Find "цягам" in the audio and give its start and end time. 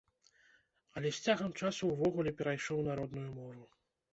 1.27-1.51